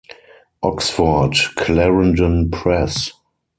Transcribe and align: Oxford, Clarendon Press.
Oxford, 0.63 1.35
Clarendon 1.55 2.49
Press. 2.49 3.11